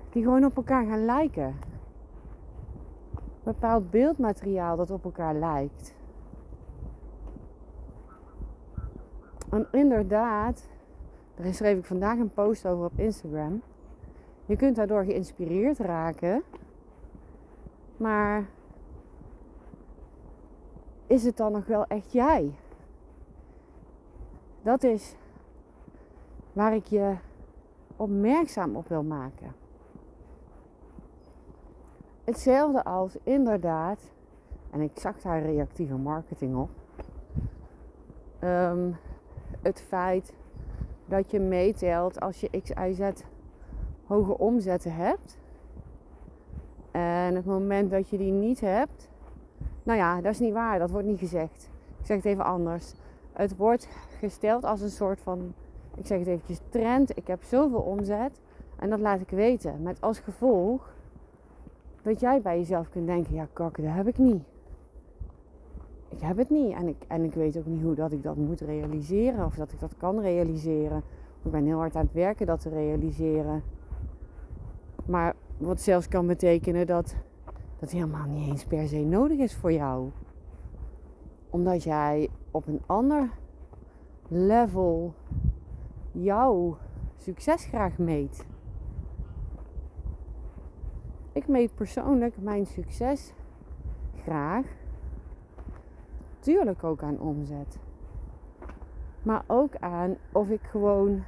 Die 0.10 0.24
gewoon 0.24 0.46
op 0.46 0.56
elkaar 0.56 0.86
gaan 0.86 1.06
lijken. 1.06 1.56
Bepaald 3.44 3.90
beeldmateriaal 3.90 4.78
dat 4.78 4.92
op 4.92 5.04
elkaar 5.04 5.36
lijkt. 5.36 5.96
En 9.50 9.68
inderdaad, 9.72 10.68
daar 11.36 11.54
schreef 11.54 11.78
ik 11.78 11.86
vandaag 11.86 12.18
een 12.18 12.34
post 12.34 12.66
over 12.66 12.86
op 12.86 13.00
Instagram. 13.00 13.62
Je 14.46 14.56
kunt 14.56 14.76
daardoor 14.76 15.04
geïnspireerd 15.04 15.78
raken. 15.78 16.44
Maar 17.98 18.46
is 21.08 21.24
het 21.24 21.38
dan 21.38 21.52
nog 21.52 21.66
wel 21.66 21.86
echt 21.86 22.12
jij? 22.12 22.54
Dat 24.62 24.84
is 24.84 25.16
waar 26.54 26.76
ik 26.76 26.86
je 26.86 27.16
opmerkzaam 27.96 28.76
op 28.76 28.88
wil 28.88 29.04
maken. 29.04 29.54
Hetzelfde 32.30 32.84
als 32.84 33.18
inderdaad, 33.24 34.12
en 34.72 34.82
ik 34.82 34.92
zag 34.94 35.22
daar 35.22 35.42
reactieve 35.42 35.96
marketing 35.96 36.56
op. 36.56 36.70
Um, 38.44 38.98
het 39.62 39.82
feit 39.82 40.34
dat 41.06 41.32
je 41.32 41.40
meetelt 41.40 42.20
als 42.20 42.40
je 42.40 42.62
X, 42.62 42.70
Y, 42.70 42.94
Z 42.94 43.10
hoge 44.06 44.38
omzetten 44.38 44.96
hebt. 44.96 45.38
En 46.92 47.36
het 47.36 47.46
moment 47.46 47.92
dat 47.92 48.10
je 48.10 48.18
die 48.18 48.32
niet 48.32 48.60
hebt, 48.60 49.10
nou 49.84 49.98
ja, 49.98 50.22
dat 50.22 50.32
is 50.32 50.40
niet 50.40 50.54
waar, 50.54 50.80
dat 50.80 50.92
wordt 50.92 51.08
niet 51.08 51.20
gezegd. 51.20 51.70
Ik 52.00 52.06
zeg 52.06 52.18
het 52.18 52.26
even 52.26 52.46
anders. 52.46 52.94
Het 53.34 53.56
wordt 53.56 53.88
gesteld 54.20 54.64
als 54.64 54.82
een 54.82 54.90
soort 54.90 55.20
van, 55.20 55.54
ik 55.96 56.06
zeg 56.06 56.20
het 56.20 56.28
eventjes, 56.28 56.60
trend. 56.70 57.18
Ik 57.18 57.28
heb 57.28 57.44
zoveel 57.44 57.82
omzet 57.82 58.40
en 58.80 58.90
dat 58.90 59.00
laat 59.00 59.22
ik 59.22 59.30
weten. 59.30 59.82
Met 59.82 60.02
als 60.02 60.20
gevolg 60.20 60.98
dat 62.02 62.20
jij 62.20 62.42
bij 62.42 62.58
jezelf 62.58 62.90
kunt 62.90 63.08
denken, 63.08 63.34
ja 63.34 63.48
kak, 63.54 63.78
dat 63.78 63.94
heb 63.94 64.08
ik 64.08 64.18
niet. 64.18 64.44
Ik 66.10 66.20
heb 66.20 66.38
het 66.38 66.50
niet 66.50 66.74
en 66.74 66.88
ik, 66.88 67.04
en 67.08 67.24
ik 67.24 67.34
weet 67.34 67.58
ook 67.58 67.66
niet 67.66 67.82
hoe 67.82 67.96
dat 67.96 68.12
ik 68.12 68.24
dat 68.24 68.36
moet 68.36 68.62
realiseren 68.62 69.46
of 69.46 69.56
dat 69.56 69.72
ik 69.72 69.80
dat 69.80 69.94
kan 69.98 70.20
realiseren. 70.20 71.04
Ik 71.44 71.52
ben 71.52 71.66
heel 71.66 71.78
hard 71.78 71.96
aan 71.96 72.06
het 72.06 72.14
werken 72.14 72.46
dat 72.46 72.60
te 72.60 72.70
realiseren. 72.70 73.64
Maar 75.06 75.36
wat 75.58 75.82
zelfs 75.82 76.08
kan 76.08 76.28
betekenen 76.28 76.88
dat 76.88 77.16
dat 77.80 77.92
helemaal 77.92 78.28
niet 78.28 78.50
eens 78.50 78.66
per 78.66 78.88
se 78.88 78.98
nodig 78.98 79.38
is 79.38 79.56
voor 79.56 79.72
jou. 79.72 80.10
Omdat 81.50 81.84
jij 81.84 82.30
op 82.52 82.68
een 82.68 82.82
ander 82.86 83.30
level 84.28 85.14
jouw 86.12 86.78
succes 87.18 87.66
graag 87.66 87.98
meet. 87.98 88.46
Ik 91.32 91.48
meet 91.48 91.76
persoonlijk 91.76 92.38
mijn 92.38 92.66
succes 92.66 93.34
graag. 94.24 94.66
Tuurlijk 96.40 96.84
ook 96.84 97.04
aan 97.04 97.20
omzet. 97.20 97.78
Maar 99.24 99.44
ook 99.48 99.76
aan 99.76 100.16
of 100.32 100.50
ik 100.50 100.62
gewoon 100.64 101.24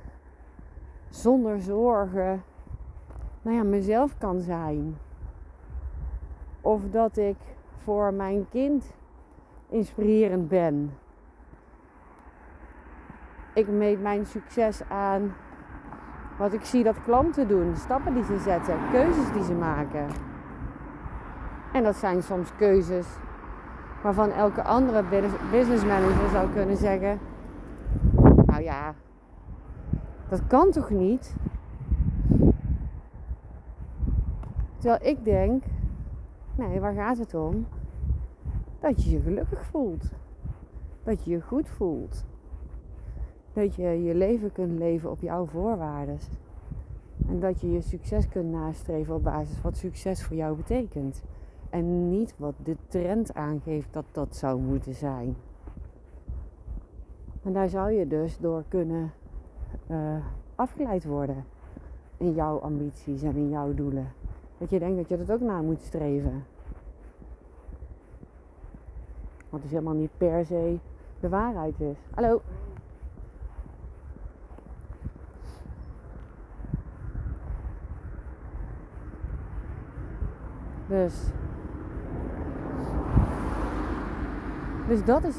zonder 1.10 1.62
zorgen 1.62 2.43
nou 3.41 3.55
ja, 3.58 3.63
mezelf 3.63 4.17
kan 4.17 4.39
zijn. 4.39 4.98
Of 6.62 6.89
dat 6.89 7.17
ik 7.17 7.38
voor 7.75 8.13
mijn 8.13 8.50
kind 8.50 8.93
inspirerend 9.70 10.48
ben. 10.48 10.98
Ik 13.53 13.67
meet 13.67 14.01
mijn 14.01 14.25
succes 14.25 14.84
aan 14.89 15.34
wat 16.41 16.53
ik 16.53 16.65
zie 16.65 16.83
dat 16.83 17.03
klanten 17.03 17.48
doen, 17.48 17.75
stappen 17.75 18.13
die 18.13 18.24
ze 18.24 18.39
zetten, 18.39 18.75
keuzes 18.91 19.31
die 19.33 19.43
ze 19.43 19.53
maken. 19.53 20.07
En 21.74 21.83
dat 21.83 21.95
zijn 21.95 22.24
soms 22.24 22.55
keuzes 22.55 23.07
waarvan 24.03 24.31
elke 24.31 24.63
andere 24.63 25.03
business 25.51 25.86
manager 25.86 26.29
zou 26.29 26.50
kunnen 26.50 26.77
zeggen: 26.77 27.19
Nou 28.45 28.62
ja, 28.62 28.93
dat 30.29 30.48
kan 30.48 30.71
toch 30.71 30.89
niet? 30.89 31.36
Terwijl 34.77 35.00
ik 35.01 35.24
denk, 35.24 35.63
nee, 36.55 36.79
waar 36.79 36.93
gaat 36.93 37.17
het 37.17 37.33
om? 37.33 37.67
Dat 38.79 39.03
je 39.03 39.10
je 39.12 39.21
gelukkig 39.21 39.65
voelt. 39.65 40.12
Dat 41.03 41.24
je 41.24 41.31
je 41.31 41.41
goed 41.41 41.69
voelt. 41.69 42.25
Dat 43.53 43.75
je 43.75 44.03
je 44.03 44.15
leven 44.15 44.51
kunt 44.51 44.79
leven 44.79 45.12
op 45.12 45.22
jouw 45.22 45.46
voorwaarden. 45.46 46.17
En 47.27 47.39
dat 47.39 47.62
je 47.62 47.72
je 47.72 47.81
succes 47.81 48.29
kunt 48.29 48.51
nastreven 48.51 49.15
op 49.15 49.24
basis 49.24 49.62
wat 49.62 49.77
succes 49.77 50.24
voor 50.24 50.36
jou 50.36 50.55
betekent. 50.55 51.24
En 51.70 52.10
niet 52.10 52.34
wat 52.38 52.53
de 52.63 52.75
trend 52.88 53.34
aangeeft 53.34 53.93
dat 53.93 54.05
dat 54.12 54.36
zou 54.36 54.60
moeten 54.60 54.93
zijn. 54.93 55.36
En 57.43 57.53
daar 57.53 57.70
zou 57.70 57.91
je 57.91 58.08
dus 58.08 58.38
door 58.38 58.63
kunnen 58.67 59.12
uh, 59.88 60.15
afgeleid 60.55 61.05
worden 61.05 61.46
in 62.17 62.34
jouw 62.34 62.58
ambities 62.60 63.24
en 63.24 63.36
in 63.36 63.50
jouw 63.50 63.74
doelen. 63.74 64.13
Dat 64.58 64.70
je 64.70 64.79
denkt 64.79 64.98
dat 64.98 65.10
je 65.10 65.17
dat 65.17 65.31
ook 65.31 65.48
na 65.48 65.62
moet 65.62 65.81
streven. 65.81 66.43
Wat 69.50 69.62
dus 69.62 69.72
helemaal 69.72 69.93
niet 69.93 70.17
per 70.17 70.46
se 70.46 70.77
de 71.20 71.29
waarheid 71.29 71.79
is. 71.79 71.98
Hallo. 72.12 72.41
Dus. 80.91 81.31
Dus 84.88 85.05
dat 85.05 85.24
is. 85.24 85.36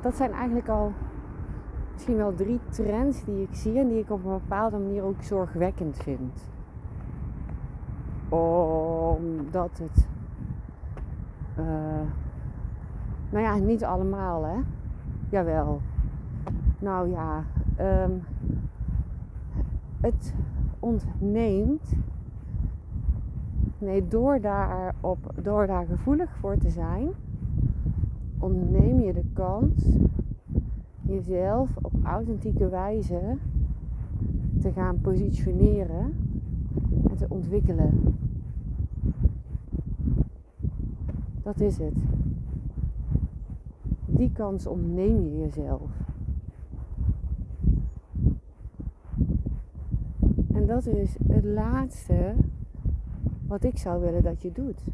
Dat 0.00 0.16
zijn 0.16 0.32
eigenlijk 0.32 0.68
al 0.68 0.92
misschien 1.92 2.16
wel 2.16 2.34
drie 2.34 2.60
trends 2.68 3.24
die 3.24 3.42
ik 3.42 3.54
zie 3.54 3.78
en 3.78 3.88
die 3.88 3.98
ik 3.98 4.10
op 4.10 4.24
een 4.24 4.32
bepaalde 4.32 4.78
manier 4.78 5.02
ook 5.02 5.22
zorgwekkend 5.22 5.96
vind. 5.96 6.50
Omdat 8.28 9.78
het. 9.78 10.08
Uh, 11.58 11.66
nou 13.30 13.44
ja, 13.44 13.54
niet 13.56 13.84
allemaal 13.84 14.44
hè. 14.44 14.56
Jawel. 15.28 15.80
Nou 16.78 17.10
ja, 17.10 17.44
um, 17.80 18.24
het 20.00 20.34
ontneemt. 20.78 21.92
Nee, 23.82 24.08
door 24.08 24.40
daar, 24.40 24.94
door 25.42 25.66
daar 25.66 25.86
gevoelig 25.86 26.36
voor 26.36 26.56
te 26.56 26.70
zijn, 26.70 27.08
ontneem 28.38 29.00
je 29.00 29.12
de 29.12 29.24
kans 29.32 29.84
jezelf 31.00 31.76
op 31.82 31.92
authentieke 32.02 32.68
wijze 32.68 33.36
te 34.60 34.72
gaan 34.72 35.00
positioneren 35.00 36.14
en 37.10 37.16
te 37.16 37.26
ontwikkelen. 37.28 38.16
Dat 41.42 41.60
is 41.60 41.78
het. 41.78 41.98
Die 44.06 44.32
kans 44.32 44.66
ontneem 44.66 45.20
je 45.20 45.38
jezelf. 45.38 45.90
En 50.52 50.66
dat 50.66 50.86
is 50.86 51.16
het 51.28 51.44
laatste 51.44 52.34
wat 53.52 53.64
ik 53.64 53.78
zou 53.78 54.00
willen 54.00 54.22
dat 54.22 54.42
je 54.42 54.52
doet. 54.52 54.84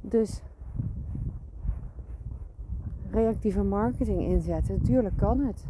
Dus 0.00 0.42
reactieve 3.10 3.62
marketing 3.62 4.20
inzetten. 4.20 4.82
Tuurlijk 4.82 5.16
kan 5.16 5.40
het. 5.40 5.66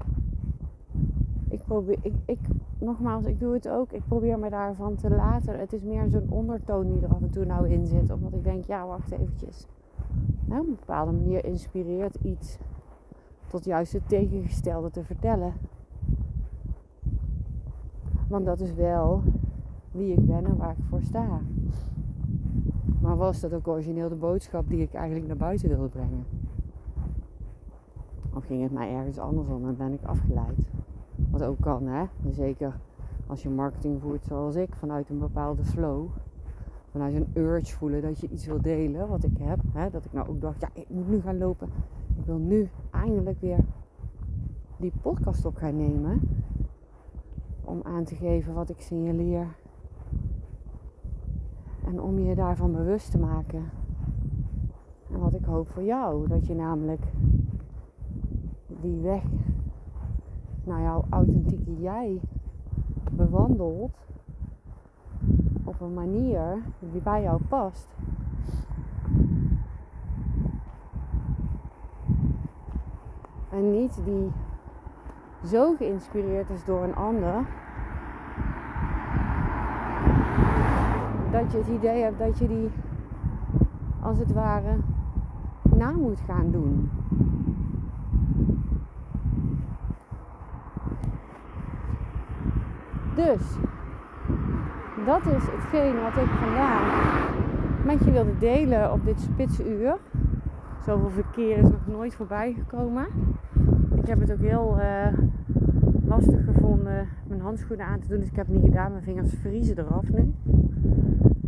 Ik 1.48 1.64
probeer, 1.64 1.98
ik, 2.02 2.14
ik, 2.24 2.38
nogmaals, 2.78 3.24
ik 3.24 3.38
doe 3.38 3.52
het 3.52 3.68
ook. 3.68 3.92
Ik 3.92 4.02
probeer 4.08 4.38
me 4.38 4.50
daarvan 4.50 4.94
te 4.94 5.10
laten. 5.10 5.58
Het 5.58 5.72
is 5.72 5.82
meer 5.82 6.08
zo'n 6.08 6.30
ondertoon 6.30 6.92
die 6.92 7.02
er 7.02 7.14
af 7.14 7.22
en 7.22 7.30
toe 7.30 7.44
nou 7.44 7.68
in 7.68 7.86
zit. 7.86 8.10
Omdat 8.10 8.32
ik 8.32 8.44
denk, 8.44 8.64
ja, 8.64 8.86
wacht 8.86 9.10
eventjes. 9.10 9.66
Nou, 10.44 10.60
op 10.60 10.66
een 10.66 10.76
bepaalde 10.78 11.12
manier 11.12 11.44
inspireert 11.44 12.14
iets 12.22 12.58
tot 13.46 13.64
juist 13.64 13.92
het 13.92 14.08
tegengestelde 14.08 14.90
te 14.90 15.04
vertellen. 15.04 15.52
Want 18.34 18.46
dat 18.46 18.60
is 18.60 18.74
wel 18.74 19.22
wie 19.90 20.12
ik 20.12 20.26
ben 20.26 20.44
en 20.44 20.56
waar 20.56 20.70
ik 20.70 20.84
voor 20.88 21.02
sta. 21.02 21.40
Maar 23.00 23.16
was 23.16 23.40
dat 23.40 23.52
ook 23.52 23.68
origineel 23.68 24.08
de 24.08 24.14
boodschap 24.14 24.68
die 24.68 24.80
ik 24.80 24.94
eigenlijk 24.94 25.26
naar 25.26 25.36
buiten 25.36 25.68
wilde 25.68 25.88
brengen? 25.88 26.24
Of 28.34 28.44
ging 28.44 28.62
het 28.62 28.72
mij 28.72 28.94
ergens 28.94 29.18
anders 29.18 29.48
om 29.48 29.68
en 29.68 29.76
ben 29.76 29.92
ik 29.92 30.04
afgeleid? 30.04 30.70
Wat 31.30 31.42
ook 31.42 31.60
kan, 31.60 31.86
hè? 31.86 32.04
Zeker 32.30 32.76
als 33.26 33.42
je 33.42 33.48
marketing 33.48 34.00
voert 34.00 34.24
zoals 34.24 34.54
ik, 34.54 34.74
vanuit 34.74 35.10
een 35.10 35.18
bepaalde 35.18 35.64
flow. 35.64 36.06
Vanuit 36.90 37.14
een 37.14 37.28
urge 37.34 37.76
voelen 37.76 38.02
dat 38.02 38.20
je 38.20 38.28
iets 38.28 38.46
wil 38.46 38.60
delen, 38.60 39.08
wat 39.08 39.24
ik 39.24 39.38
heb. 39.38 39.58
Hè? 39.72 39.90
Dat 39.90 40.04
ik 40.04 40.12
nou 40.12 40.28
ook 40.28 40.40
dacht, 40.40 40.60
ja, 40.60 40.68
ik 40.72 40.88
moet 40.88 41.08
nu 41.08 41.20
gaan 41.20 41.38
lopen. 41.38 41.68
Ik 42.16 42.24
wil 42.24 42.38
nu 42.38 42.68
eindelijk 42.90 43.40
weer 43.40 43.58
die 44.76 44.92
podcast 45.02 45.44
op 45.44 45.56
gaan 45.56 45.76
nemen. 45.76 46.20
Om 47.64 47.80
aan 47.82 48.04
te 48.04 48.14
geven 48.14 48.54
wat 48.54 48.70
ik 48.70 48.80
signaleer. 48.80 49.56
En 51.86 52.00
om 52.00 52.18
je 52.18 52.34
daarvan 52.34 52.72
bewust 52.72 53.10
te 53.10 53.18
maken. 53.18 53.70
En 55.10 55.18
wat 55.18 55.34
ik 55.34 55.44
hoop 55.44 55.68
voor 55.68 55.82
jou. 55.82 56.28
Dat 56.28 56.46
je 56.46 56.54
namelijk 56.54 57.02
die 58.66 59.00
weg 59.00 59.22
naar 60.64 60.82
jouw 60.82 61.04
authentieke 61.10 61.80
jij 61.80 62.20
bewandelt 63.12 63.96
op 65.64 65.80
een 65.80 65.94
manier 65.94 66.62
die 66.78 67.00
bij 67.00 67.22
jou 67.22 67.42
past. 67.48 67.88
En 73.50 73.70
niet 73.70 74.00
die 74.04 74.30
zo 75.44 75.74
geïnspireerd 75.74 76.50
is 76.50 76.64
door 76.64 76.82
een 76.82 76.94
ander. 76.94 77.34
Dat 81.30 81.52
je 81.52 81.58
het 81.58 81.68
idee 81.68 82.02
hebt 82.02 82.18
dat 82.18 82.38
je 82.38 82.48
die 82.48 82.70
als 84.00 84.18
het 84.18 84.32
ware 84.32 84.76
na 85.76 85.90
moet 85.90 86.20
gaan 86.26 86.50
doen. 86.50 86.90
Dus, 93.14 93.56
dat 95.06 95.26
is 95.26 95.42
hetgeen 95.50 96.02
wat 96.02 96.16
ik 96.16 96.30
vandaag 96.30 97.12
met 97.84 98.04
je 98.04 98.10
wilde 98.10 98.38
delen 98.38 98.92
op 98.92 99.04
dit 99.04 99.20
spitsuur. 99.20 99.96
Zoveel 100.84 101.10
verkeer 101.10 101.56
is 101.56 101.70
nog 101.70 101.86
nooit 101.86 102.14
voorbij 102.14 102.52
gekomen. 102.52 103.06
Ik 104.04 104.10
heb 104.10 104.20
het 104.20 104.32
ook 104.32 104.40
heel 104.40 104.76
uh, 104.78 105.18
lastig 106.06 106.44
gevonden 106.44 107.08
mijn 107.28 107.40
handschoenen 107.40 107.86
aan 107.86 108.00
te 108.00 108.08
doen. 108.08 108.18
Dus 108.18 108.28
ik 108.28 108.36
heb 108.36 108.46
het 108.46 108.54
niet 108.54 108.64
gedaan. 108.64 108.90
Mijn 108.90 109.02
vingers 109.02 109.34
vriezen 109.34 109.78
eraf 109.78 110.12
nu. 110.12 110.32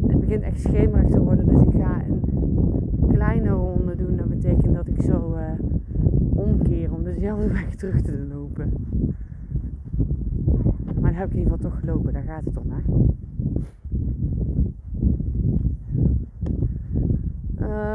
Het 0.07 0.21
begint 0.21 0.43
echt 0.43 0.61
schemerig 0.61 1.11
te 1.11 1.21
worden. 1.21 1.47
Dus 1.47 1.61
ik 1.61 1.81
ga 1.81 2.03
een 2.09 3.09
kleine 3.09 3.49
ronde 3.49 3.97
doen. 3.97 4.17
Dat 4.17 4.29
betekent 4.29 4.75
dat 4.75 4.89
ik 4.89 5.03
zo 5.03 5.37
uh, 5.37 5.43
omkeer 6.35 6.93
om 6.93 7.05
dezelfde 7.05 7.49
weg 7.59 7.75
terug 7.75 8.01
te 8.01 8.27
lopen. 8.29 8.73
Maar 11.01 11.11
dan 11.11 11.21
heb 11.21 11.27
ik 11.27 11.35
in 11.35 11.39
ieder 11.39 11.53
geval 11.53 11.71
toch 11.71 11.81
gelopen, 11.81 12.13
daar 12.13 12.23
gaat 12.23 12.45
het 12.45 12.57
om. 12.57 12.71
Hè? 12.71 12.83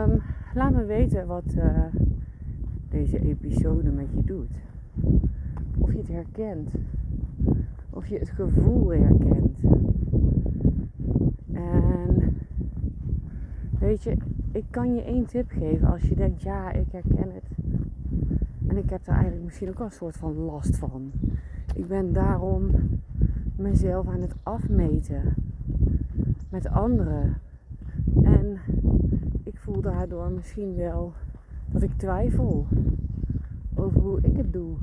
Um, 0.04 0.22
laat 0.54 0.74
me 0.74 0.86
weten 0.86 1.28
wat 1.28 1.54
uh, 1.58 1.64
deze 2.92 3.20
episode 3.20 3.92
met 3.92 4.06
je 4.14 4.24
doet. 4.24 4.31
Of 5.78 5.92
je 5.92 5.98
het 5.98 6.08
herkent. 6.08 6.70
Of 7.90 8.08
je 8.08 8.18
het 8.18 8.30
gevoel 8.30 8.90
herkent. 8.90 9.60
En 11.52 12.38
weet 13.80 14.04
je, 14.04 14.18
ik 14.52 14.66
kan 14.70 14.96
je 14.96 15.04
één 15.04 15.26
tip 15.26 15.50
geven 15.50 15.88
als 15.88 16.02
je 16.02 16.16
denkt, 16.16 16.42
ja, 16.42 16.72
ik 16.72 16.92
herken 16.92 17.32
het. 17.34 17.50
En 18.68 18.78
ik 18.78 18.90
heb 18.90 19.06
daar 19.06 19.16
eigenlijk 19.16 19.46
misschien 19.46 19.70
ook 19.70 19.78
wel 19.78 19.88
een 19.88 19.94
soort 19.94 20.18
van 20.18 20.34
last 20.34 20.78
van. 20.78 21.12
Ik 21.76 21.88
ben 21.88 22.14
daarom 22.14 22.70
mezelf 23.56 24.08
aan 24.08 24.22
het 24.22 24.36
afmeten 24.44 25.34
met 26.50 26.68
anderen. 26.68 27.38
En 28.22 28.58
ik 29.44 29.58
voel 29.58 29.82
daardoor 29.82 30.32
misschien 30.32 30.76
wel 30.76 31.14
dat 31.72 31.82
ik 31.82 31.98
twijfel 31.98 32.68
over 33.82 34.02
hoe 34.02 34.20
ik 34.22 34.38
het 34.38 34.54
doe. 34.54 34.76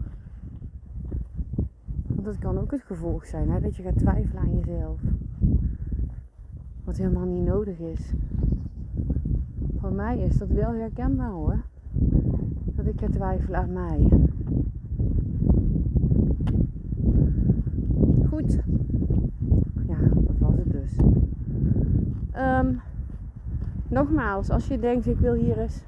Want 2.06 2.24
dat 2.24 2.38
kan 2.38 2.58
ook 2.58 2.70
het 2.70 2.82
gevolg 2.82 3.26
zijn, 3.26 3.50
hè? 3.50 3.60
dat 3.60 3.76
je 3.76 3.82
gaat 3.82 3.98
twijfelen 3.98 4.42
aan 4.42 4.58
jezelf. 4.58 5.00
Wat 6.84 6.96
helemaal 6.96 7.26
niet 7.26 7.46
nodig 7.46 7.78
is. 7.78 8.12
Voor 9.76 9.92
mij 9.92 10.18
is 10.18 10.38
dat 10.38 10.48
wel 10.48 10.72
herkenbaar 10.72 11.30
hoor. 11.30 11.60
Dat 12.64 12.86
ik 12.86 13.00
ga 13.00 13.08
twijfelen 13.08 13.60
aan 13.60 13.72
mij. 13.72 14.08
Goed. 18.28 18.58
Ja, 19.86 19.98
dat 20.14 20.38
was 20.38 20.54
het 20.56 20.70
dus. 20.70 20.96
Ehm, 22.30 22.74
nogmaals, 23.88 24.50
als 24.50 24.68
je 24.68 24.78
denkt 24.78 25.06
ik 25.06 25.18
wil 25.18 25.34
hier 25.34 25.58
eens 25.58 25.82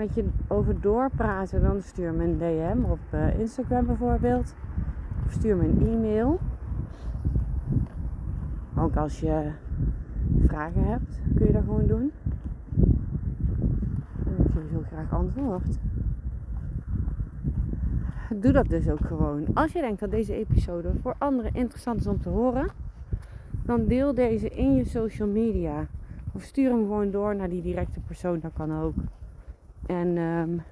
met 0.00 0.14
je 0.14 0.24
over 0.48 0.80
doorpraten, 0.80 1.62
dan 1.62 1.82
stuur 1.82 2.12
me 2.12 2.24
een 2.24 2.38
DM 2.38 2.90
op 2.90 2.98
uh, 3.14 3.38
Instagram 3.38 3.86
bijvoorbeeld. 3.86 4.54
Of 5.26 5.32
stuur 5.32 5.56
me 5.56 5.64
een 5.64 5.86
e-mail. 5.86 6.40
Ook 8.76 8.96
als 8.96 9.20
je 9.20 9.50
vragen 10.46 10.84
hebt, 10.84 11.20
kun 11.34 11.46
je 11.46 11.52
dat 11.52 11.62
gewoon 11.64 11.86
doen. 11.86 12.12
En 14.26 14.44
ik 14.44 14.52
geef 14.52 14.70
heel 14.70 14.84
graag 14.86 15.12
antwoord. 15.12 15.78
Doe 18.34 18.52
dat 18.52 18.68
dus 18.68 18.88
ook 18.88 19.06
gewoon. 19.06 19.46
Als 19.54 19.72
je 19.72 19.80
denkt 19.80 20.00
dat 20.00 20.10
deze 20.10 20.34
episode 20.34 20.92
voor 21.02 21.14
anderen 21.18 21.54
interessant 21.54 22.00
is 22.00 22.06
om 22.06 22.20
te 22.20 22.28
horen, 22.28 22.70
dan 23.64 23.86
deel 23.86 24.14
deze 24.14 24.48
in 24.48 24.74
je 24.74 24.84
social 24.84 25.28
media. 25.28 25.86
Of 26.32 26.42
stuur 26.42 26.70
hem 26.70 26.80
gewoon 26.80 27.10
door 27.10 27.36
naar 27.36 27.48
die 27.48 27.62
directe 27.62 28.00
persoon, 28.00 28.40
dat 28.40 28.52
kan 28.52 28.80
ook. 28.82 28.94
En 29.86 30.16
um, 30.16 30.62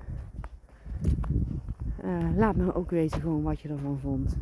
uh, 2.04 2.36
laat 2.36 2.56
me 2.56 2.74
ook 2.74 2.90
weten 2.90 3.20
gewoon 3.20 3.42
wat 3.42 3.60
je 3.60 3.68
ervan 3.68 3.98
vond. 3.98 4.36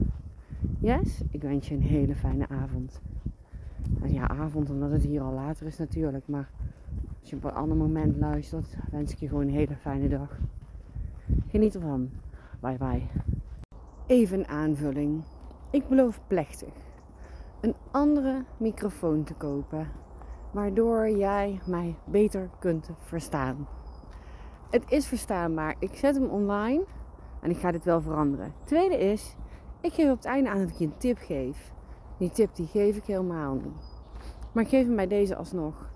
Yes, 0.78 1.22
ik 1.30 1.42
wens 1.42 1.68
je 1.68 1.74
een 1.74 1.82
hele 1.82 2.14
fijne 2.14 2.48
avond. 2.48 3.00
Ja, 4.04 4.28
avond 4.28 4.70
omdat 4.70 4.90
het 4.90 5.02
hier 5.02 5.22
al 5.22 5.32
later 5.32 5.66
is 5.66 5.78
natuurlijk. 5.78 6.28
Maar 6.28 6.50
als 7.20 7.30
je 7.30 7.36
op 7.36 7.44
een 7.44 7.52
ander 7.52 7.76
moment 7.76 8.16
luistert, 8.16 8.76
wens 8.90 9.12
ik 9.12 9.18
je 9.18 9.28
gewoon 9.28 9.42
een 9.42 9.54
hele 9.54 9.76
fijne 9.76 10.08
dag. 10.08 10.38
Geniet 11.46 11.74
ervan. 11.74 12.10
Bye 12.60 12.76
bye. 12.78 13.02
Even 14.06 14.38
een 14.38 14.48
aanvulling. 14.48 15.22
Ik 15.70 15.88
beloof 15.88 16.20
plechtig 16.26 16.84
een 17.60 17.74
andere 17.90 18.44
microfoon 18.56 19.24
te 19.24 19.34
kopen, 19.34 19.88
waardoor 20.50 21.10
jij 21.10 21.60
mij 21.66 21.94
beter 22.04 22.50
kunt 22.58 22.90
verstaan. 22.98 23.68
Het 24.70 24.84
is 24.88 25.06
verstaanbaar. 25.06 25.76
Ik 25.78 25.94
zet 25.94 26.14
hem 26.14 26.28
online 26.28 26.84
en 27.40 27.50
ik 27.50 27.58
ga 27.58 27.70
dit 27.70 27.84
wel 27.84 28.00
veranderen. 28.00 28.52
Tweede 28.64 28.98
is, 28.98 29.36
ik 29.80 29.92
geef 29.92 30.10
op 30.10 30.16
het 30.16 30.24
einde 30.24 30.50
aan 30.50 30.58
dat 30.58 30.68
ik 30.68 30.76
je 30.76 30.84
een 30.84 30.98
tip 30.98 31.18
geef. 31.18 31.72
Die 32.18 32.30
tip 32.30 32.54
die 32.54 32.66
geef 32.66 32.96
ik 32.96 33.04
helemaal 33.04 33.54
niet. 33.54 34.02
Maar 34.52 34.62
ik 34.62 34.70
geef 34.70 34.86
hem 34.86 34.96
bij 34.96 35.06
deze 35.06 35.36
alsnog. 35.36 35.90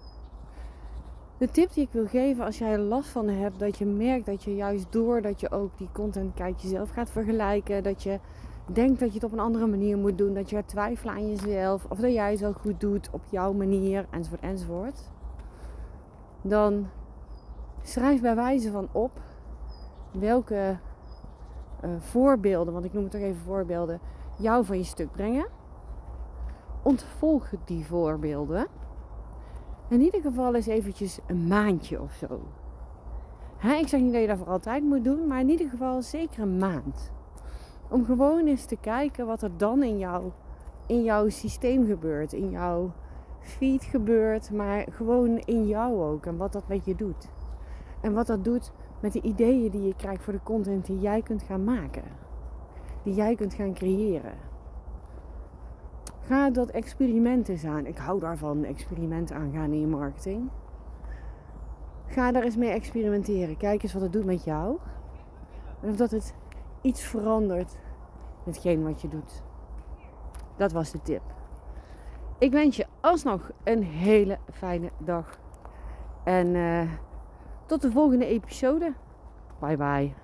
De 1.39 1.51
tip 1.51 1.73
die 1.73 1.85
ik 1.85 1.93
wil 1.93 2.07
geven 2.07 2.45
als 2.45 2.59
jij 2.59 2.73
er 2.73 2.79
last 2.79 3.09
van 3.09 3.29
hebt, 3.29 3.59
dat 3.59 3.79
je 3.79 3.87
merkt 3.87 4.27
dat 4.27 4.43
je 4.43 4.55
juist 4.55 4.93
door 4.93 5.23
dat 5.23 5.41
je 5.41 5.51
ook 5.51 5.79
die 5.79 5.89
content 5.93 6.35
kijkt 6.35 6.63
jezelf 6.63 6.91
gaat 6.91 7.11
vergelijken, 7.11 7.83
dat 7.83 8.03
je 8.03 8.19
denkt 8.67 9.01
dat 9.01 9.09
je 9.09 9.15
het 9.15 9.25
op 9.25 9.33
een 9.33 9.39
andere 9.39 9.67
manier 9.67 9.99
moet 9.99 10.19
doen, 10.19 10.35
dat 10.35 10.51
je 10.51 10.57
gaat 10.57 10.69
twijfelen 10.69 11.15
aan 11.15 11.29
jezelf 11.29 11.85
of 11.89 11.99
dat 11.99 12.13
jij 12.13 12.31
het 12.31 12.41
wel 12.41 12.53
goed 12.53 12.81
doet 12.81 13.09
op 13.13 13.21
jouw 13.31 13.53
manier 13.53 14.07
enzovoort 14.11 14.41
enzovoort, 14.41 15.11
dan 16.43 16.87
schrijf 17.91 18.21
bij 18.21 18.35
wijze 18.35 18.71
van 18.71 18.89
op 18.93 19.21
welke 20.13 20.79
uh, 21.85 21.91
voorbeelden, 21.99 22.73
want 22.73 22.85
ik 22.85 22.93
noem 22.93 23.03
het 23.03 23.13
toch 23.13 23.21
even 23.21 23.43
voorbeelden, 23.43 24.01
jou 24.39 24.65
van 24.65 24.77
je 24.79 24.85
stuk 24.85 25.11
brengen. 25.11 25.47
Ontvolg 26.83 27.51
die 27.65 27.87
voorbeelden. 27.87 28.67
In 29.89 30.01
ieder 30.01 30.21
geval 30.21 30.55
eens 30.55 30.67
eventjes 30.67 31.19
een 31.27 31.47
maandje 31.47 32.01
of 32.01 32.13
zo. 32.13 32.41
ik 33.81 33.89
zeg 33.89 34.01
niet 34.01 34.13
dat 34.13 34.21
je 34.21 34.27
dat 34.27 34.39
voor 34.39 34.47
altijd 34.47 34.83
moet 34.83 35.05
doen, 35.05 35.27
maar 35.27 35.41
in 35.41 35.49
ieder 35.49 35.69
geval 35.69 36.03
zeker 36.03 36.43
een 36.43 36.59
maand. 36.59 37.13
Om 37.89 38.05
gewoon 38.05 38.47
eens 38.47 38.65
te 38.65 38.77
kijken 38.77 39.27
wat 39.27 39.43
er 39.43 39.57
dan 39.57 39.83
in, 39.83 39.99
jou, 39.99 40.31
in 40.87 41.03
jouw 41.03 41.29
systeem 41.29 41.87
gebeurt, 41.87 42.33
in 42.33 42.51
jouw 42.51 42.93
feed 43.41 43.85
gebeurt, 43.85 44.51
maar 44.51 44.87
gewoon 44.91 45.39
in 45.39 45.67
jou 45.67 46.03
ook 46.03 46.27
en 46.27 46.37
wat 46.37 46.53
dat 46.53 46.69
met 46.69 46.85
je 46.85 46.95
doet. 46.95 47.29
En 48.01 48.15
wat 48.15 48.27
dat 48.27 48.45
doet 48.45 48.73
met 49.01 49.13
de 49.13 49.21
ideeën 49.21 49.71
die 49.71 49.83
je 49.83 49.95
krijgt 49.97 50.23
voor 50.23 50.33
de 50.33 50.43
content 50.43 50.87
die 50.87 50.99
jij 50.99 51.23
kunt 51.23 51.43
gaan 51.43 51.65
maken, 51.65 52.05
die 53.03 53.15
jij 53.15 53.35
kunt 53.35 53.55
gaan 53.55 53.75
creëren. 53.75 54.35
Ga 56.21 56.51
dat 56.51 56.69
experiment 56.69 57.49
eens 57.49 57.65
aan. 57.65 57.87
Ik 57.87 57.97
hou 57.99 58.21
daarvan, 58.21 58.65
experimenten 58.65 59.37
aangaan 59.37 59.73
in 59.73 59.81
je 59.81 59.87
marketing. 59.87 60.51
Ga 62.07 62.33
daar 62.33 62.43
eens 62.43 62.57
mee 62.57 62.71
experimenteren. 62.71 63.57
Kijk 63.57 63.83
eens 63.83 63.93
wat 63.93 64.03
het 64.03 64.13
doet 64.13 64.25
met 64.25 64.45
jou. 64.45 64.79
En 65.81 65.91
of 65.91 65.97
dat 65.97 66.11
het 66.11 66.35
iets 66.81 67.03
verandert 67.03 67.77
met 68.45 68.55
hetgeen 68.55 68.83
wat 68.83 69.01
je 69.01 69.09
doet. 69.09 69.43
Dat 70.57 70.73
was 70.73 70.91
de 70.91 71.03
tip. 71.03 71.23
Ik 72.39 72.53
wens 72.53 72.77
je 72.77 72.87
alsnog 73.01 73.51
een 73.65 73.83
hele 73.83 74.39
fijne 74.51 74.91
dag. 74.99 75.39
En 76.25 76.47
uh, 76.47 76.91
tot 77.71 77.83
de 77.83 77.91
volgende 77.91 78.27
episode. 78.27 78.95
Bye 79.61 79.77
bye. 79.77 80.15